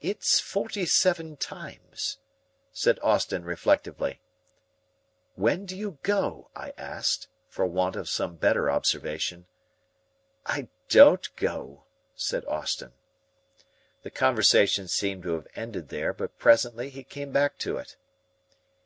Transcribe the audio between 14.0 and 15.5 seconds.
The conversation seemed to have